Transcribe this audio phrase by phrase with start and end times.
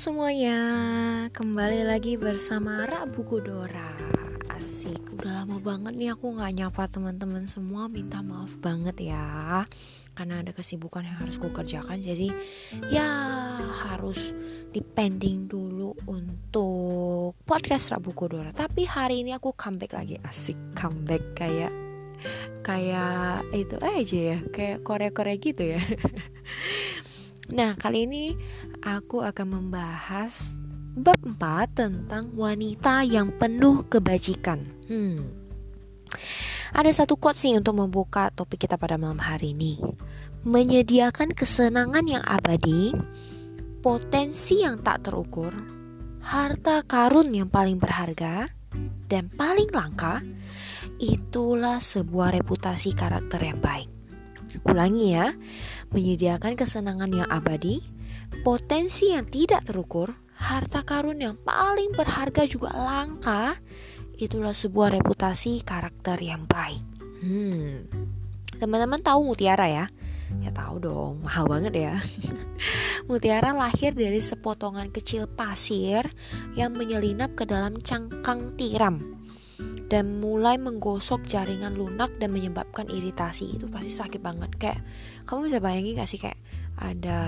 [0.00, 0.56] semuanya,
[1.28, 3.92] kembali lagi bersama Rak Buku Dora
[4.48, 7.84] Asik, udah lama banget nih aku gak nyapa teman-teman semua.
[7.84, 9.60] Minta maaf banget ya
[10.16, 12.32] Karena ada kesibukan yang harus ku kerjakan Jadi
[12.88, 13.04] ya
[13.92, 14.32] harus
[14.72, 20.16] dipending dulu untuk podcast Rak Buku Dora Tapi hari ini aku comeback lagi.
[20.24, 21.76] Asik, comeback kayak
[22.64, 24.38] Kayak itu aja ya.
[24.48, 25.80] Kayak Korea-Korea gitu ya
[27.50, 28.24] Nah, kali ini
[28.86, 30.54] aku akan membahas
[30.94, 34.62] bab 4 tentang wanita yang penuh kebajikan.
[34.86, 35.30] Hmm.
[36.70, 39.82] Ada satu quotes nih untuk membuka topik kita pada malam hari ini.
[40.46, 42.94] Menyediakan kesenangan yang abadi,
[43.82, 45.52] potensi yang tak terukur,
[46.22, 48.48] harta karun yang paling berharga,
[49.10, 50.22] dan paling langka,
[51.02, 53.90] itulah sebuah reputasi karakter yang baik.
[54.66, 55.34] Ulangi ya,
[55.90, 57.82] menyediakan kesenangan yang abadi,
[58.46, 63.58] potensi yang tidak terukur, harta karun yang paling berharga juga langka,
[64.16, 66.82] itulah sebuah reputasi karakter yang baik.
[67.20, 67.84] Hmm.
[68.56, 69.86] Teman-teman tahu mutiara ya?
[70.38, 71.94] Ya tahu dong, mahal banget ya.
[73.10, 76.06] mutiara lahir dari sepotongan kecil pasir
[76.54, 79.19] yang menyelinap ke dalam cangkang tiram
[79.90, 83.58] dan mulai menggosok jaringan lunak dan menyebabkan iritasi.
[83.58, 84.50] Itu pasti sakit banget.
[84.56, 84.80] Kayak
[85.26, 86.38] kamu bisa bayangin gak sih kayak
[86.78, 87.20] ada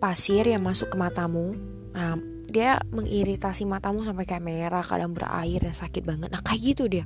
[0.00, 1.54] pasir yang masuk ke matamu.
[1.92, 2.16] Nah
[2.48, 6.28] dia mengiritasi matamu sampai kayak merah kadang berair dan sakit banget.
[6.30, 7.04] Nah kayak gitu dia.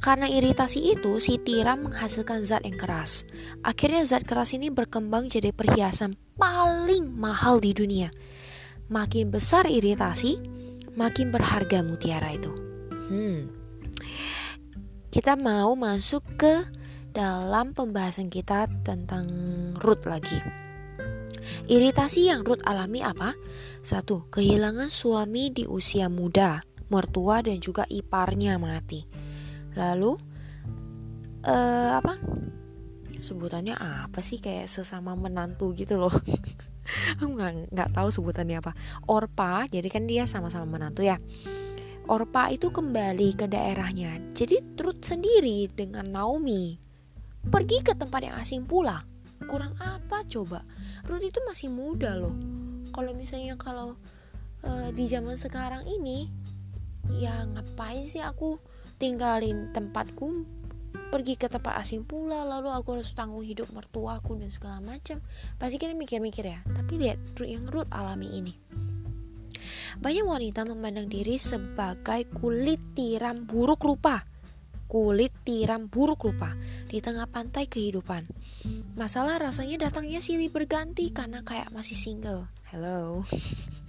[0.00, 3.24] Karena iritasi itu, si tiram menghasilkan zat yang keras.
[3.64, 8.12] Akhirnya zat keras ini berkembang jadi perhiasan paling mahal di dunia.
[8.92, 10.36] Makin besar iritasi,
[10.94, 12.50] makin berharga mutiara itu.
[13.10, 13.50] Hmm.
[15.10, 16.66] Kita mau masuk ke
[17.14, 19.26] dalam pembahasan kita tentang
[19.78, 20.42] root lagi.
[21.70, 23.38] Iritasi yang root alami apa?
[23.84, 29.06] Satu, kehilangan suami di usia muda, mertua dan juga iparnya mati.
[29.78, 30.18] Lalu,
[31.46, 32.18] uh, apa?
[33.22, 36.12] Sebutannya apa sih kayak sesama menantu gitu loh.
[37.20, 38.72] aku nggak nggak tahu sebutannya apa.
[39.08, 41.18] Orpa jadi kan dia sama-sama menantu ya.
[42.04, 44.20] Orpa itu kembali ke daerahnya.
[44.36, 46.76] Jadi Truth sendiri dengan Naomi
[47.48, 49.04] pergi ke tempat yang asing pula.
[49.44, 50.64] Kurang apa coba?
[51.04, 52.32] Ruth itu masih muda loh.
[52.92, 53.96] Kalau misalnya kalau
[54.64, 56.32] uh, di zaman sekarang ini
[57.20, 58.56] ya ngapain sih aku
[58.96, 60.48] tinggalin tempatku
[61.14, 65.22] pergi ke tempat asing pula lalu aku harus tanggung hidup mertuaku dan segala macam.
[65.62, 66.58] Pasti kita mikir-mikir ya.
[66.66, 68.54] Tapi lihat yang root alami ini.
[70.02, 74.26] Banyak wanita memandang diri sebagai kulit tiram buruk rupa.
[74.90, 76.58] Kulit tiram buruk rupa
[76.90, 78.26] di tengah pantai kehidupan.
[78.98, 82.50] Masalah rasanya datangnya silih berganti karena kayak masih single.
[82.74, 83.22] Hello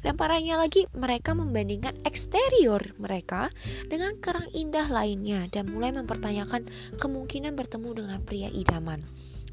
[0.00, 3.48] Dan parahnya lagi, mereka membandingkan eksterior mereka
[3.88, 6.66] dengan kerang indah lainnya dan mulai mempertanyakan
[6.98, 9.04] kemungkinan bertemu dengan pria idaman.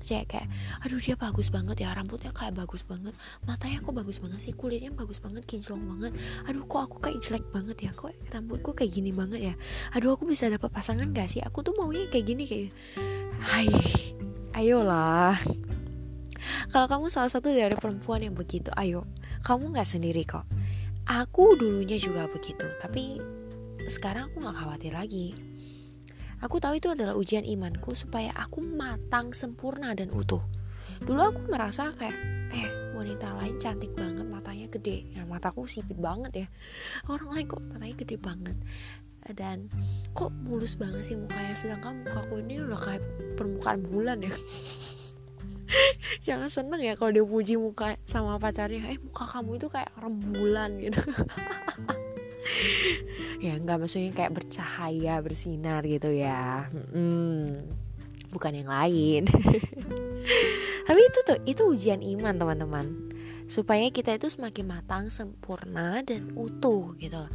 [0.02, 0.50] Jadi kayak,
[0.82, 3.14] aduh dia bagus banget ya, rambutnya kayak bagus banget,
[3.46, 6.18] matanya kok bagus banget sih, kulitnya bagus banget, kinclong banget.
[6.50, 9.56] Aduh kok aku kayak jelek banget ya, kok rambutku kayak gini banget ya.
[9.94, 11.42] Aduh aku bisa dapat pasangan gak sih?
[11.46, 12.74] Aku tuh maunya kayak gini kayak,
[13.46, 13.70] hai,
[14.58, 15.38] ayolah.
[16.74, 19.06] Kalau kamu salah satu dari perempuan yang begitu, ayo
[19.42, 20.46] kamu nggak sendiri kok.
[21.10, 23.18] Aku dulunya juga begitu tapi
[23.90, 25.34] sekarang aku nggak khawatir lagi.
[26.42, 30.42] Aku tahu itu adalah ujian imanku supaya aku matang sempurna dan utuh.
[31.02, 32.18] Dulu aku merasa kayak
[32.54, 35.06] eh wanita lain cantik banget matanya gede.
[35.14, 36.48] Ya mataku sipit banget ya.
[37.10, 38.58] Orang lain kok matanya gede banget?
[39.38, 39.70] Dan
[40.18, 41.54] kok mulus banget sih mukanya?
[41.54, 43.06] Sedangkan mukaku ini udah kayak
[43.38, 44.34] permukaan bulan ya
[46.22, 48.94] jangan seneng ya kalau dia puji muka sama pacarnya.
[48.94, 51.02] Eh muka kamu itu kayak rembulan gitu.
[53.42, 56.70] Ya nggak maksudnya kayak bercahaya bersinar gitu ya.
[56.70, 57.66] Hmm,
[58.30, 59.26] bukan yang lain.
[60.88, 62.86] Tapi itu tuh itu ujian iman teman-teman.
[63.50, 67.26] Supaya kita itu semakin matang sempurna dan utuh gitu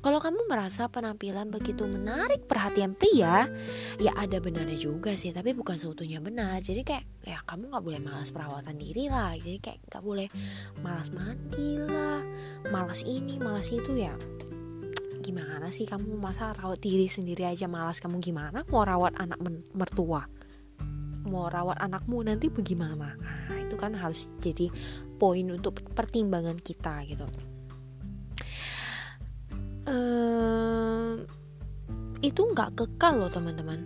[0.00, 3.52] kalau kamu merasa penampilan begitu menarik perhatian pria,
[4.00, 6.64] ya ada benarnya juga sih, tapi bukan seutuhnya benar.
[6.64, 9.36] Jadi kayak ya kamu nggak boleh malas perawatan diri lah.
[9.36, 10.28] Jadi kayak nggak boleh
[10.80, 12.24] malas mandi lah,
[12.72, 14.16] malas ini, malas itu ya.
[15.20, 19.36] Gimana sih kamu masa rawat diri sendiri aja malas kamu gimana mau rawat anak
[19.76, 20.24] mertua?
[21.28, 23.20] Mau rawat anakmu nanti bagaimana?
[23.20, 24.72] Nah, itu kan harus jadi
[25.20, 27.49] poin untuk pertimbangan kita gitu
[32.20, 33.80] itu nggak kekal loh teman-teman.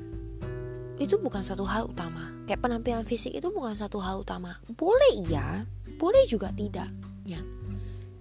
[0.99, 2.31] Itu bukan satu hal utama.
[2.45, 4.61] Kayak penampilan fisik itu bukan satu hal utama.
[4.77, 5.65] Boleh iya
[5.97, 6.91] boleh juga tidak
[7.25, 7.41] ya.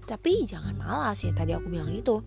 [0.03, 2.21] Tapi jangan malas ya tadi aku bilang itu.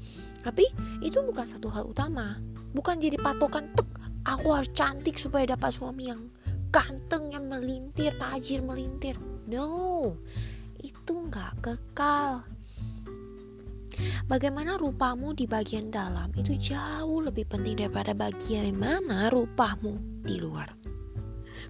[0.45, 0.69] Tapi
[1.03, 2.39] itu bukan satu hal utama.
[2.77, 3.89] Bukan jadi patokan tek
[4.27, 6.21] aku harus cantik supaya dapat suami yang
[6.75, 9.17] ganteng yang melintir tajir melintir.
[9.47, 10.15] No
[10.83, 12.47] itu nggak kekal
[14.27, 20.73] Bagaimana rupamu di bagian dalam itu jauh lebih penting daripada bagian mana rupamu di luar.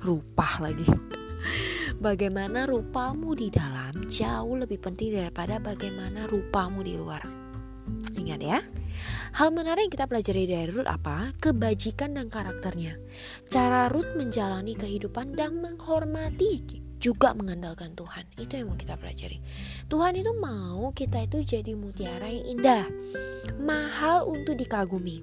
[0.00, 0.86] Rupah lagi.
[2.06, 7.22] Bagaimana rupamu di dalam jauh lebih penting daripada bagaimana rupamu di luar.
[8.18, 8.58] Ingat ya.
[9.36, 11.30] Hal menarik yang kita pelajari dari Ruth apa?
[11.36, 12.96] Kebajikan dan karakternya.
[13.46, 18.24] Cara Ruth menjalani kehidupan dan menghormati juga mengandalkan Tuhan.
[18.40, 19.38] Itu yang mau kita pelajari.
[19.86, 22.84] Tuhan itu mau kita itu jadi mutiara yang indah,
[23.60, 25.22] mahal untuk dikagumi.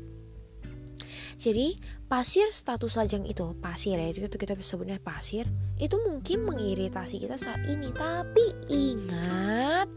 [1.33, 1.75] Jadi
[2.13, 5.49] pasir status lajang itu pasir ya itu kita sebutnya pasir
[5.81, 9.89] itu mungkin mengiritasi kita saat ini tapi ingat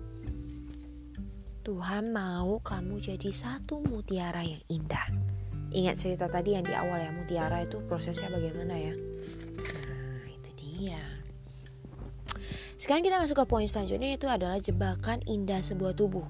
[1.60, 5.12] Tuhan mau kamu jadi satu mutiara yang indah
[5.76, 8.94] ingat cerita tadi yang di awal ya mutiara itu prosesnya bagaimana ya
[9.60, 11.04] nah itu dia
[12.76, 16.24] sekarang kita masuk ke poin selanjutnya itu adalah jebakan indah sebuah tubuh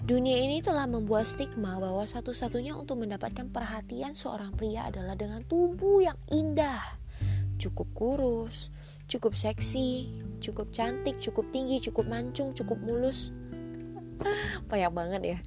[0.00, 6.00] Dunia ini telah membuat stigma bahwa satu-satunya untuk mendapatkan perhatian seorang pria adalah dengan tubuh
[6.00, 6.80] yang indah.
[7.60, 8.72] Cukup kurus,
[9.04, 10.08] cukup seksi,
[10.40, 13.28] cukup cantik, cukup tinggi, cukup mancung, cukup mulus.
[14.72, 15.38] Banyak banget ya.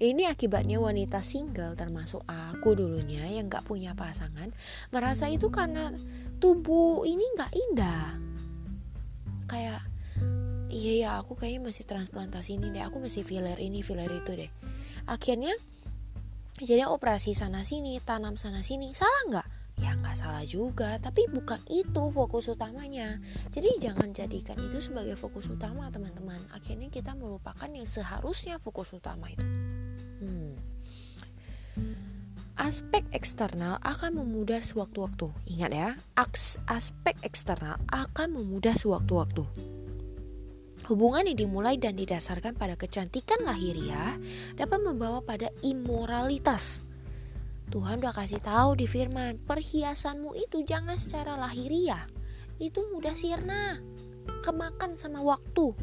[0.00, 4.52] Ini akibatnya wanita single termasuk aku dulunya yang gak punya pasangan
[4.92, 5.92] merasa itu karena
[6.40, 8.25] tubuh ini gak indah.
[9.46, 9.82] Kayak
[10.70, 14.50] iya ya aku kayaknya masih transplantasi ini deh aku masih filler ini filler itu deh.
[15.06, 15.54] Akhirnya
[16.56, 19.48] jadi operasi sana sini tanam sana sini salah nggak?
[19.76, 23.20] Ya nggak salah juga tapi bukan itu fokus utamanya.
[23.52, 26.40] Jadi jangan jadikan itu sebagai fokus utama teman-teman.
[26.56, 29.44] Akhirnya kita melupakan yang seharusnya fokus utama itu.
[32.56, 35.90] Aspek eksternal akan memudar sewaktu-waktu ingat ya
[36.68, 39.44] aspek eksternal akan memudar sewaktu-waktu
[40.86, 44.14] Hubungan yang dimulai dan didasarkan pada kecantikan lahiriah
[44.54, 46.78] dapat membawa pada imoralitas.
[47.74, 52.06] Tuhan udah kasih tahu di firman, perhiasanmu itu jangan secara lahiriah.
[52.62, 53.82] Itu mudah sirna,
[54.46, 55.74] kemakan sama waktu.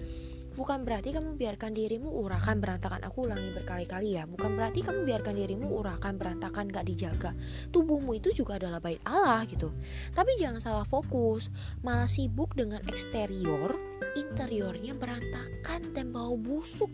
[0.53, 3.01] Bukan berarti kamu biarkan dirimu urakan berantakan.
[3.09, 4.29] Aku ulangi berkali-kali ya.
[4.29, 7.33] Bukan berarti kamu biarkan dirimu urakan berantakan gak dijaga.
[7.73, 9.73] Tubuhmu itu juga adalah bait Allah gitu.
[10.13, 11.49] Tapi jangan salah fokus.
[11.81, 13.73] Malah sibuk dengan eksterior
[14.13, 16.89] Interiornya berantakan dan bau busuk.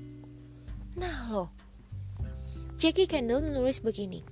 [0.95, 1.50] Nah loh.
[2.79, 4.23] Jackie Kendall menulis begini.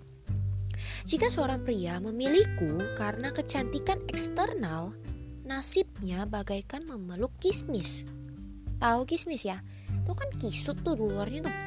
[1.03, 4.95] Jika seorang pria memiliku karena kecantikan eksternal,
[5.43, 8.07] nasibnya bagaikan memeluk kismis
[8.77, 11.57] tahu kismis ya itu kan kisut tuh luarnya tuh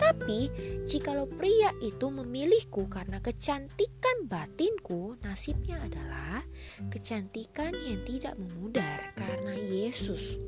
[0.00, 0.48] tapi
[0.88, 6.40] jikalau pria itu memilihku karena kecantikan batinku, nasibnya adalah
[6.88, 10.40] kecantikan yang tidak memudar karena Yesus.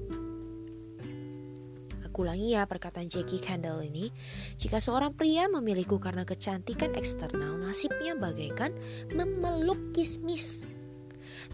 [2.09, 4.09] Aku ulangi ya perkataan Jackie Candle ini.
[4.57, 8.73] Jika seorang pria memilihku karena kecantikan eksternal, nasibnya bagaikan
[9.13, 10.65] memeluk kismis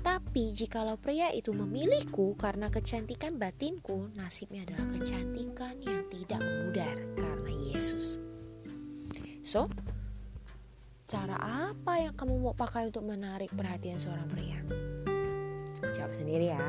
[0.02, 7.52] tapi jikalau pria itu memilihku karena kecantikan batinku, nasibnya adalah kecantikan yang tidak memudar karena
[7.68, 8.22] Yesus.
[9.42, 9.66] So,
[11.08, 11.36] cara
[11.70, 14.60] apa yang kamu mau pakai untuk menarik perhatian seorang pria?
[15.96, 16.62] Jawab sendiri ya.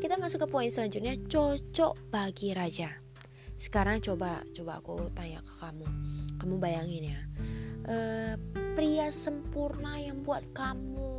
[0.00, 2.90] Kita masuk ke poin selanjutnya, cocok bagi raja.
[3.56, 5.86] Sekarang coba coba aku tanya ke kamu.
[6.40, 7.20] Kamu bayangin ya.
[7.86, 8.34] Uh,
[8.74, 11.15] pria sempurna yang buat kamu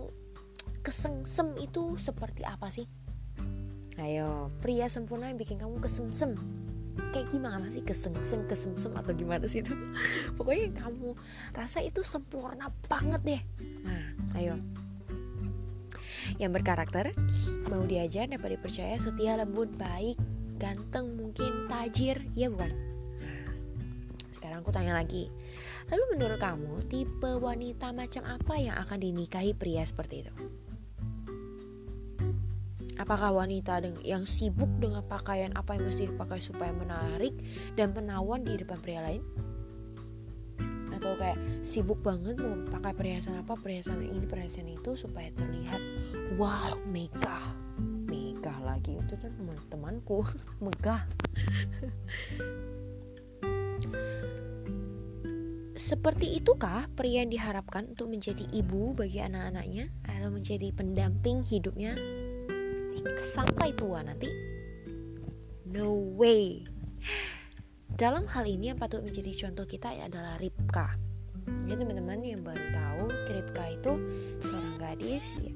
[0.88, 2.88] kesengsem itu seperti apa sih?
[4.00, 6.39] Ayo, pria sempurna yang bikin kamu kesemsem.
[7.12, 9.75] Kayak gimana sih kesengsem, kesemsem atau gimana sih itu?
[10.39, 11.12] Pokoknya kamu
[11.51, 13.41] rasa itu sempurna banget deh.
[13.84, 14.06] Nah,
[14.39, 14.56] ayo.
[16.39, 17.12] Yang berkarakter,
[17.67, 20.15] mau diajar dapat dipercaya, setia, lembut, baik,
[20.56, 22.72] ganteng, mungkin tajir, ya bukan?
[23.20, 23.51] Nah,
[24.39, 25.27] sekarang aku tanya lagi.
[25.91, 30.36] Lalu menurut kamu, tipe wanita macam apa yang akan dinikahi pria seperti itu?
[32.97, 37.33] Apakah wanita yang sibuk dengan pakaian apa yang mesti dipakai supaya menarik
[37.77, 39.21] dan menawan di depan pria lain?
[40.97, 45.77] Atau kayak sibuk banget mau pakai perhiasan apa, perhiasan ini, perhiasan itu supaya terlihat
[46.41, 47.53] wow, megah.
[48.09, 50.25] Megah lagi itu kan teman-temanku,
[50.65, 51.05] megah.
[55.77, 61.93] Seperti itukah pria yang diharapkan untuk menjadi ibu bagi anak-anaknya atau menjadi pendamping hidupnya
[63.27, 64.29] sampai tua nanti?
[65.67, 66.63] No way.
[67.97, 70.95] Dalam hal ini yang patut menjadi contoh kita adalah Ripka.
[71.65, 73.93] Ya teman-teman yang baru tahu Ripka itu
[74.43, 75.53] seorang gadis ya,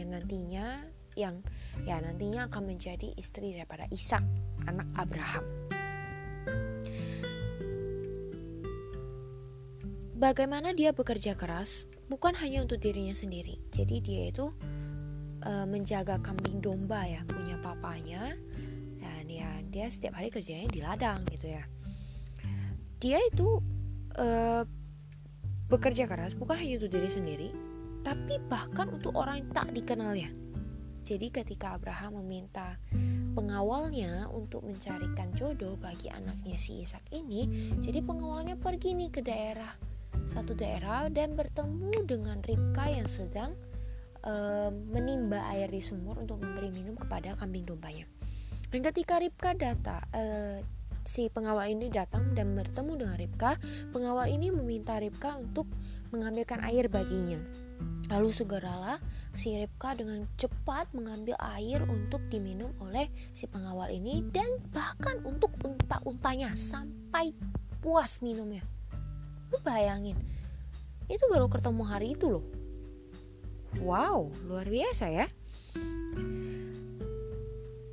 [0.00, 0.66] yang nantinya
[1.12, 1.44] yang
[1.84, 4.24] ya nantinya akan menjadi istri daripada Ishak
[4.64, 5.44] anak Abraham.
[10.22, 11.90] Bagaimana dia bekerja keras?
[12.06, 13.58] Bukan hanya untuk dirinya sendiri.
[13.74, 14.54] Jadi dia itu
[15.46, 18.34] uh, menjaga kambing domba ya, punya papanya
[19.02, 21.64] dan ya dia setiap hari kerjanya di ladang gitu ya.
[23.02, 23.58] Dia itu
[24.18, 24.62] uh,
[25.66, 27.48] bekerja keras bukan hanya untuk diri sendiri,
[28.06, 30.30] tapi bahkan untuk orang yang tak dikenalnya.
[31.02, 32.78] Jadi ketika Abraham meminta
[33.34, 39.74] pengawalnya untuk mencarikan jodoh bagi anaknya si Ishak ini, jadi pengawalnya pergi nih ke daerah
[40.22, 43.58] satu daerah dan bertemu dengan Ribka yang sedang
[44.92, 48.06] menimba air di sumur untuk memberi minum kepada kambing dombanya.
[48.72, 50.62] Dan ketika Ribka datang, uh,
[51.04, 53.58] si pengawal ini datang dan bertemu dengan Ribka,
[53.92, 55.68] pengawal ini meminta Ribka untuk
[56.14, 57.36] mengambilkan air baginya.
[58.08, 58.96] Lalu segeralah
[59.32, 65.52] si Ribka dengan cepat mengambil air untuk diminum oleh si pengawal ini dan bahkan untuk
[65.64, 67.32] unta-untanya sampai
[67.82, 68.62] puas minumnya
[69.52, 70.16] lu bayangin
[71.12, 72.44] itu baru ketemu hari itu loh
[73.80, 75.26] wow luar biasa ya.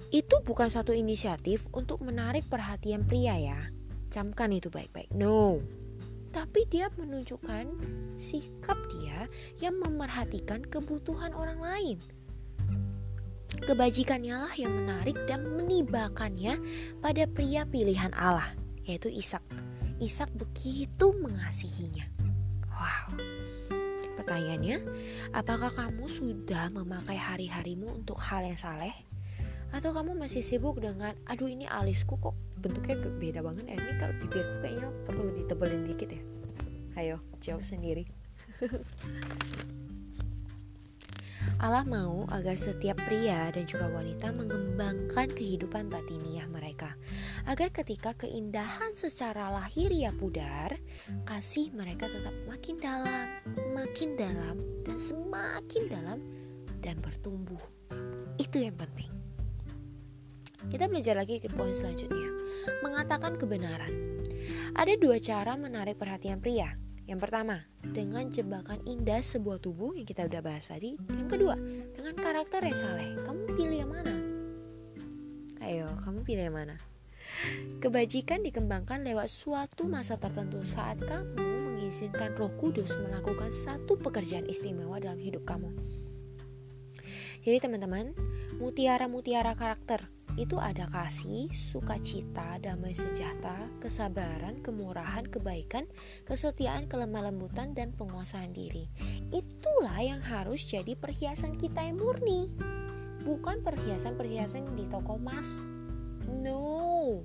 [0.09, 3.59] Itu bukan satu inisiatif untuk menarik perhatian pria ya.
[4.09, 5.13] Camkan itu baik-baik.
[5.13, 5.62] No.
[6.33, 7.69] Tapi dia menunjukkan
[8.17, 9.29] sikap dia
[9.62, 11.98] yang memerhatikan kebutuhan orang lain.
[13.50, 16.57] Kebajikannya lah yang menarik dan menibakannya
[17.01, 18.53] pada pria pilihan Allah
[18.89, 19.45] yaitu Ishak.
[20.01, 22.09] Ishak begitu mengasihinya.
[22.74, 23.38] Wow.
[24.19, 24.83] Pertanyaannya,
[25.31, 28.91] apakah kamu sudah memakai hari-harimu untuk hal yang saleh?
[29.71, 34.13] Atau kamu masih sibuk dengan, aduh ini alisku kok bentuknya beda banget ya, ini kalau
[34.19, 36.21] bibirku kayaknya perlu ditebelin dikit ya.
[36.99, 38.03] Ayo, jawab sendiri.
[41.59, 46.95] Allah mau agar setiap pria dan juga wanita mengembangkan kehidupan batiniah mereka
[47.43, 50.79] agar ketika keindahan secara lahiriah pudar,
[51.27, 53.27] kasih mereka tetap makin dalam,
[53.75, 54.55] makin dalam
[54.87, 56.19] dan semakin dalam
[56.79, 57.59] dan bertumbuh.
[58.39, 59.11] Itu yang penting.
[60.71, 62.39] Kita belajar lagi ke poin selanjutnya.
[62.87, 63.91] Mengatakan kebenaran.
[64.79, 66.71] Ada dua cara menarik perhatian pria
[67.09, 70.93] yang pertama, dengan jebakan indah sebuah tubuh yang kita udah bahas tadi.
[71.09, 71.57] Yang kedua,
[71.97, 73.17] dengan karakter yang saleh.
[73.25, 74.13] Kamu pilih yang mana?
[75.65, 76.77] Ayo, kamu pilih yang mana?
[77.81, 85.01] Kebajikan dikembangkan lewat suatu masa tertentu saat kamu mengizinkan Roh Kudus melakukan satu pekerjaan istimewa
[85.01, 85.73] dalam hidup kamu.
[87.41, 88.13] Jadi teman-teman,
[88.61, 90.05] mutiara-mutiara karakter
[90.39, 95.84] itu ada kasih, sukacita, damai sejahtera, kesabaran, kemurahan, kebaikan,
[96.24, 98.88] kesetiaan, kelemah lembutan, dan penguasaan diri.
[99.36, 102.48] Itulah yang harus jadi perhiasan kita yang murni,
[103.27, 105.60] bukan perhiasan-perhiasan di toko emas.
[106.24, 107.19] No,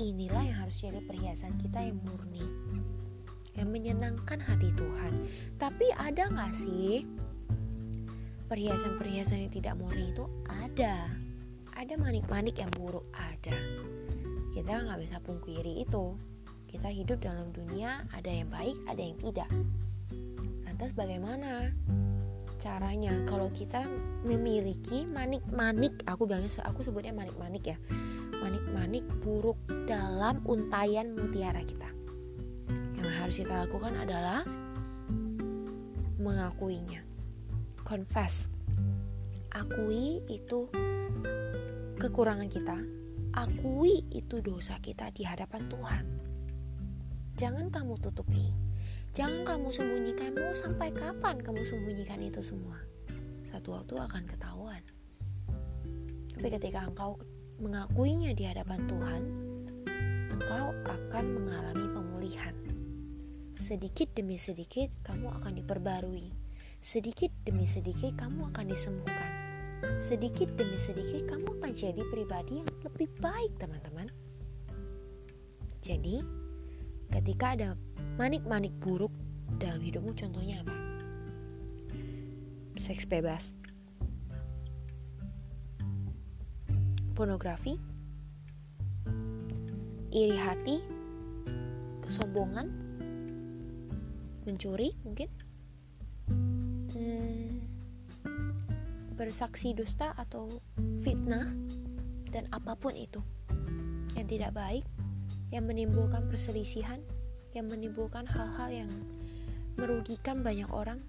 [0.00, 2.48] inilah yang harus jadi perhiasan kita yang murni,
[3.52, 5.28] yang menyenangkan hati Tuhan.
[5.60, 7.04] Tapi ada nggak sih
[8.48, 10.24] perhiasan-perhiasan yang tidak murni itu?
[10.48, 11.27] Ada
[11.78, 13.54] ada manik-manik yang buruk ada.
[14.50, 16.18] Kita nggak bisa pungkiri itu.
[16.66, 19.46] Kita hidup dalam dunia ada yang baik ada yang tidak.
[20.66, 21.70] Lantas bagaimana
[22.58, 23.14] caranya?
[23.30, 23.86] Kalau kita
[24.26, 27.78] memiliki manik-manik aku bilangnya aku sebutnya manik-manik ya.
[28.42, 29.56] Manik-manik buruk
[29.86, 31.88] dalam untayan mutiara kita.
[32.98, 34.42] Yang harus kita lakukan adalah
[36.18, 37.06] mengakuinya.
[37.86, 38.50] Confess.
[39.54, 40.68] Akui itu
[41.98, 42.78] kekurangan kita,
[43.34, 46.04] akui itu dosa kita di hadapan Tuhan.
[47.34, 48.54] Jangan kamu tutupi,
[49.18, 50.30] jangan kamu sembunyikan.
[50.38, 52.78] Mau sampai kapan kamu sembunyikan itu semua?
[53.42, 54.82] Satu waktu akan ketahuan.
[56.38, 57.18] Tapi ketika engkau
[57.58, 59.22] mengakuinya di hadapan Tuhan,
[60.38, 62.54] engkau akan mengalami pemulihan.
[63.58, 66.30] Sedikit demi sedikit, kamu akan diperbarui.
[66.78, 69.37] Sedikit demi sedikit, kamu akan disembuhkan
[69.98, 74.06] sedikit demi sedikit kamu akan jadi pribadi yang lebih baik teman-teman.
[75.82, 76.22] Jadi
[77.10, 77.78] ketika ada
[78.18, 79.10] manik-manik buruk
[79.58, 80.74] dalam hidupmu contohnya apa?
[82.78, 83.50] Seks bebas.
[87.18, 87.74] Pornografi.
[90.14, 90.78] Iri hati.
[92.06, 92.70] Kesombongan.
[94.46, 95.28] Mencuri mungkin
[99.18, 100.46] bersaksi dusta atau
[101.02, 101.50] fitnah
[102.30, 103.18] dan apa pun itu
[104.14, 104.86] yang tidak baik
[105.50, 107.02] yang menimbulkan perselisihan
[107.52, 108.90] yang menimbulkan hal-hal yang
[109.74, 111.02] merugikan banyak orang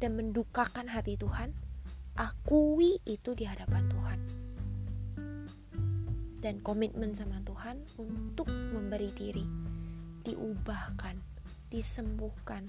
[0.00, 1.52] dan mendukakan hati Tuhan
[2.16, 4.20] akui itu di hadapan Tuhan
[6.40, 9.44] dan komitmen sama Tuhan untuk memberi diri
[10.26, 11.22] diubahkan,
[11.70, 12.66] disembuhkan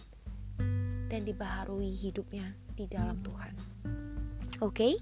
[1.09, 3.76] dan dibaharui hidupnya di dalam Tuhan.
[4.57, 4.73] Oke?
[4.73, 4.93] Okay?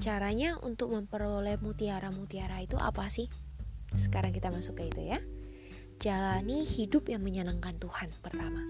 [0.00, 3.28] Caranya untuk memperoleh mutiara-mutiara itu apa sih?
[3.92, 5.20] Sekarang kita masuk ke itu ya.
[6.00, 8.64] Jalani hidup yang menyenangkan Tuhan pertama.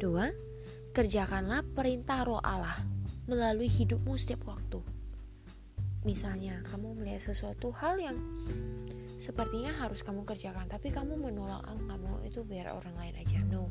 [0.00, 0.32] Dua,
[0.96, 2.80] kerjakanlah perintah roh Allah
[3.28, 4.80] melalui hidupmu setiap waktu.
[6.08, 8.16] Misalnya, kamu melihat sesuatu hal yang
[9.20, 13.42] sepertinya harus kamu kerjakan, tapi kamu menolak, oh nggak mau itu biar orang lain aja.
[13.44, 13.68] No,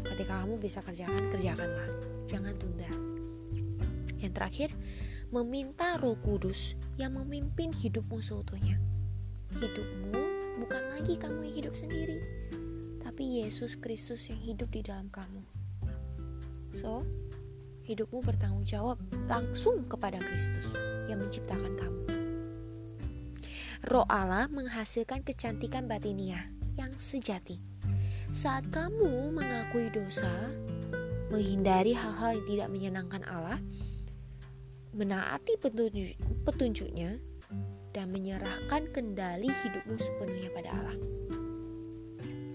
[0.00, 1.90] ketika kamu bisa kerjakan, kerjakanlah.
[2.24, 3.11] Jangan tunda.
[4.22, 4.70] Yang terakhir,
[5.34, 8.78] meminta Roh Kudus yang memimpin hidupmu seutuhnya.
[9.58, 10.14] Hidupmu
[10.62, 12.22] bukan lagi kamu yang hidup sendiri,
[13.02, 15.42] tapi Yesus Kristus yang hidup di dalam kamu.
[16.72, 17.02] So,
[17.84, 20.70] hidupmu bertanggung jawab langsung kepada Kristus
[21.10, 22.02] yang menciptakan kamu.
[23.90, 26.46] Roh Allah menghasilkan kecantikan batinia
[26.78, 27.58] yang sejati.
[28.30, 30.30] Saat kamu mengakui dosa,
[31.28, 33.58] menghindari hal-hal yang tidak menyenangkan Allah,
[34.92, 37.16] menaati petunjuk, petunjuknya,
[37.92, 40.96] dan menyerahkan kendali hidupmu sepenuhnya pada Allah.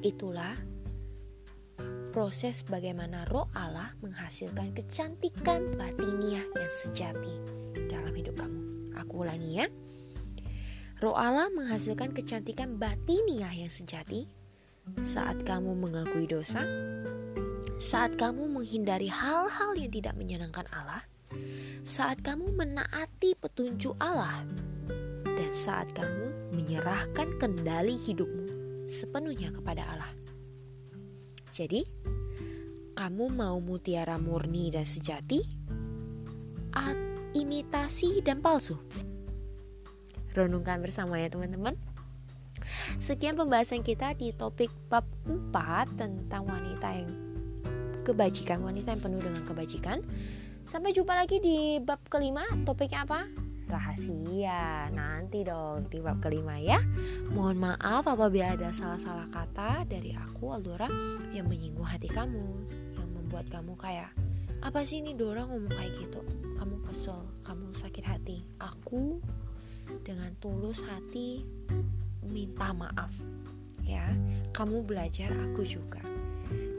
[0.02, 0.58] Itulah
[2.14, 7.34] proses bagaimana roh Allah menghasilkan kecantikan batiniah yang sejati
[7.86, 8.62] dalam hidup kamu.
[8.98, 9.68] Aku ulangi ya.
[10.98, 14.26] Roh Allah menghasilkan kecantikan batiniah yang sejati
[15.06, 16.66] saat kamu mengakui dosa,
[17.78, 21.06] saat kamu menghindari hal-hal yang tidak menyenangkan Allah,
[21.88, 24.44] saat kamu menaati petunjuk Allah,
[25.24, 28.46] dan saat kamu menyerahkan kendali hidupmu
[28.90, 30.12] sepenuhnya kepada Allah.
[31.54, 31.86] Jadi,
[32.98, 35.42] kamu mau mutiara murni dan sejati,
[37.38, 38.78] imitasi dan palsu?
[40.34, 41.78] Renungkan bersama ya teman-teman.
[42.98, 47.12] Sekian pembahasan kita di topik bab 4 tentang wanita yang
[48.02, 50.00] kebajikan, wanita yang penuh dengan kebajikan.
[50.68, 53.24] Sampai jumpa lagi di bab kelima, topiknya apa?
[53.68, 54.88] rahasia.
[54.92, 56.80] Nanti dong di bab kelima ya.
[57.32, 60.88] Mohon maaf apabila ada salah-salah kata dari aku Aldora
[61.36, 62.48] yang menyinggung hati kamu
[62.96, 64.12] yang membuat kamu kayak
[64.64, 66.24] apa sih ini Dora ngomong kayak gitu?
[66.58, 68.44] Kamu kesel kamu sakit hati.
[68.60, 69.20] Aku
[70.04, 71.44] dengan tulus hati
[72.28, 73.12] minta maaf
[73.84, 74.16] ya.
[74.56, 76.04] Kamu belajar aku juga.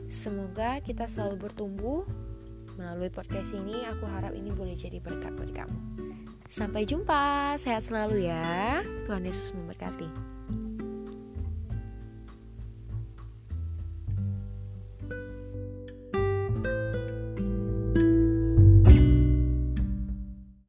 [0.09, 2.09] Semoga kita selalu bertumbuh
[2.79, 5.79] melalui podcast ini aku harap ini boleh jadi berkat buat kamu
[6.49, 8.81] Sampai jumpa, sehat selalu ya.
[9.05, 10.38] Tuhan Yesus memberkati.